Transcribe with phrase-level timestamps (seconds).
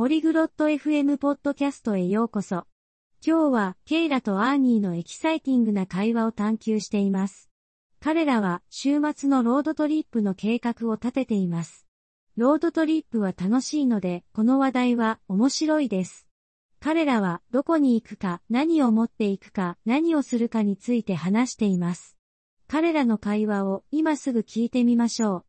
[0.00, 2.64] ポリグロット FM ポッドキャストへようこそ。
[3.22, 7.50] 今日は、ケイラとアーニーのエキサイティングな会話を探求しています。
[8.00, 11.86] 彼らは、週末のロードトリップの計画を立てています。
[12.38, 16.26] ロードトリップは楽しいので、この話題は面白いです。
[16.80, 22.16] 彼らは、どこに行くか、何を持っていくか、何をするかについて話しています。
[22.68, 25.44] 彼らの会話を今すぐ聞いてみましょ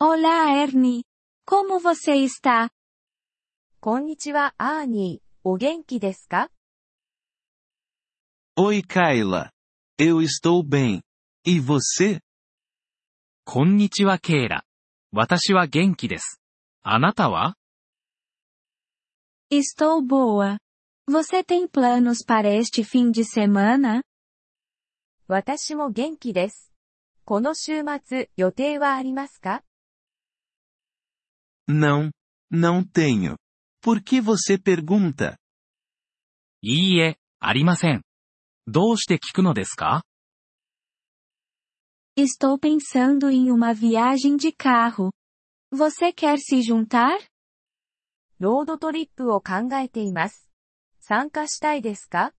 [0.00, 0.04] う。
[0.04, 1.11] Olá, Ernie.
[1.52, 2.70] Como você está?
[3.78, 5.28] こんにちは、アーニー。
[5.44, 6.48] お元気ですか
[8.56, 9.50] Oi, Kayla.
[9.98, 11.02] Eu estou bem.
[11.44, 12.20] E você?
[13.44, 14.64] こんにちは、ケイラ。
[15.12, 16.40] 私は元気です。
[16.82, 17.56] あなたは
[19.50, 20.56] Estou boa.
[21.06, 24.00] Você tem planos para este fim de semana?
[25.28, 26.72] 私も元気です。
[27.26, 29.62] この週末、予定はありますか
[31.71, 32.11] Não,
[32.51, 33.35] não tenho.
[33.81, 35.37] Por que você pergunta?
[36.61, 38.01] いいえ、ありません。
[38.67, 40.03] どうして聞くのですか
[42.17, 45.11] Estou pensando em uma viagem de carro.
[45.71, 47.17] Você quer se juntar?
[48.39, 50.49] ロードトリップを考えています。
[50.99, 52.33] 参加したいですか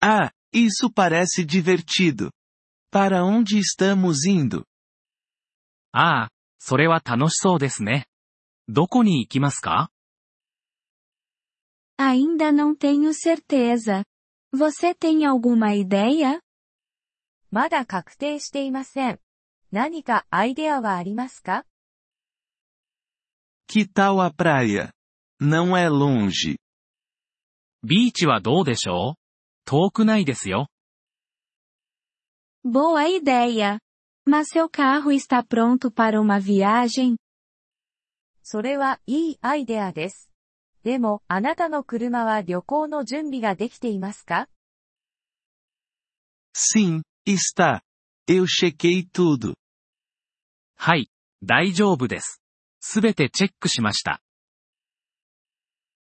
[0.00, 2.30] Ah, Isso parece divertido.
[2.90, 4.64] Para onde estamos indo?
[5.92, 6.28] ああ、
[6.59, 8.07] それは楽しそうですね。
[8.67, 9.89] どこに行きますか
[11.99, 14.03] Ainda não tenho certeza.
[14.53, 16.39] Você tem alguma ideia?
[17.49, 19.19] まだ確定していません。
[19.71, 21.65] 何かアイデアはありますか
[23.67, 24.91] Que tal a praia?
[25.39, 26.57] Não é longe.
[27.83, 29.15] ビーチはどうでしょう
[29.65, 30.67] 遠くないですよ。
[32.65, 33.79] Boa ideia!
[34.29, 37.15] Mas seu carro está pronto para uma viagem?
[38.43, 40.29] それはいいアイデアです。
[40.83, 44.49] でも、あなたの車は旅行の準備ができていますか
[46.53, 47.79] Sim, está.
[48.27, 49.53] Eu chequei tudo.
[50.75, 51.09] はい、
[51.41, 52.41] 大丈夫です。
[52.81, 54.21] すべてチェックしました。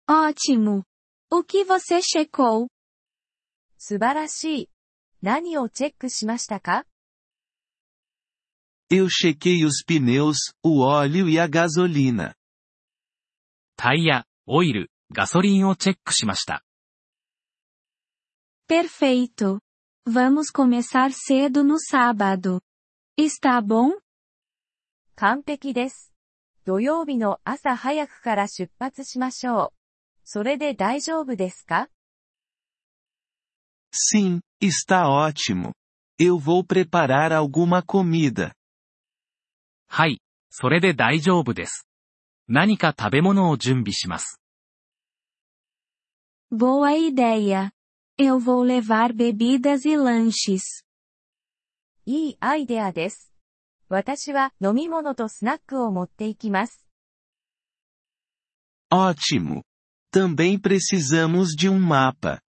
[0.07, 0.81] Ótimo!
[1.29, 2.69] O que você checou?
[3.77, 4.69] 素晴らしい。
[5.21, 6.87] 何をチェックしましたか
[8.90, 12.34] Eu chequei os pneus, o óleo e a gasolina.
[13.76, 16.64] タイヤ、オイル、ガソリンをチェックしました。
[18.68, 19.60] Perfeito.
[20.06, 22.60] Vamos começar cedo no sábado.
[23.18, 23.98] Está bom?
[25.16, 26.12] 完璧です。
[26.64, 29.68] 土曜日の朝早くから出発しましょう。
[30.24, 31.88] それで大丈夫ですか
[33.92, 35.72] Sim, está ótimo.
[36.18, 38.52] Eu vou preparar alguma comida.
[39.89, 41.87] はい、それで大丈夫です。
[42.47, 44.39] 何か食べ物を準備します。
[46.51, 47.71] Boa ideia.
[48.17, 50.83] Eu vou levar bebidas e lanches.
[52.05, 53.33] いいアイデアです。
[53.87, 56.85] 私は飲み物とスナックを持っていきます。
[58.91, 59.63] Ótimo.
[60.11, 62.41] Também precisamos de um mapa.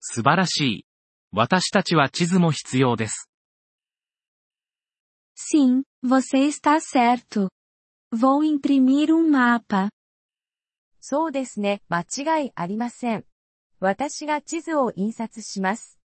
[0.00, 0.86] 素晴らしい。
[1.32, 3.29] 私たちは地図も必要です。
[5.39, 7.49] Sim, você está certo.
[8.11, 9.89] Vou imprimir um mapa.
[10.99, 13.25] そうですね、間違いありません。
[13.79, 15.99] 私が地図を印刷します。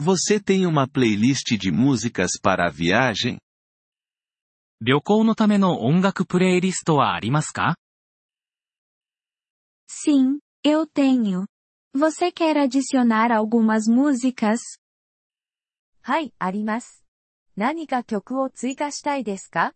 [0.00, 3.38] Você tem uma playlist de músicas para a viagem?
[4.80, 7.76] 旅行のための音楽プレイリストはありますか
[9.88, 11.44] Sim, eu tenho.
[11.94, 14.58] Você quer adicionar algumas músicas?
[16.02, 17.04] はい、あります。
[17.56, 19.74] 何か曲を追加したいですか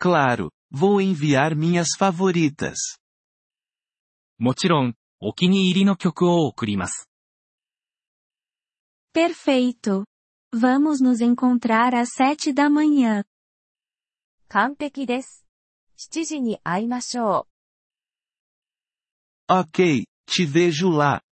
[0.00, 2.74] Claro, vou enviar minhas favoritas.
[4.38, 7.08] もちろん、お気に入りの曲を送ります。
[9.14, 10.04] Perfeito.
[10.52, 13.24] Vamos nos encontrar às sete da manhã.
[14.48, 15.44] 完璧です。
[15.96, 17.46] 7時に会いましょ
[19.48, 19.52] う。
[19.52, 21.22] Ok, te vejo lá.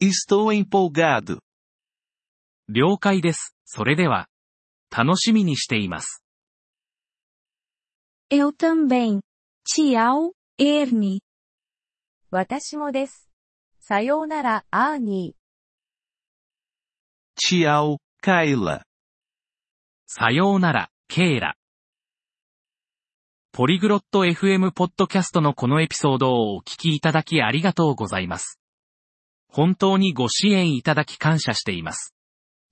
[0.00, 1.40] Estou empolgado.
[2.71, 3.55] 了解です。
[3.65, 4.27] それでは。
[4.95, 6.23] 楽しみにしています。
[8.31, 9.21] Eu também.
[9.65, 11.19] Tchau, Ernie.
[12.29, 13.27] 私もです。
[13.79, 17.65] さようなら、アーニー。
[17.65, 18.81] Tchau, Kayla.
[20.05, 21.55] さようなら、ケイラ。
[23.51, 28.59] ポリグロット FM ポッドキャストのこのエピソードをお聞きいただきありがとうございます。
[29.47, 32.13] 本当にご支援いただき感謝しています。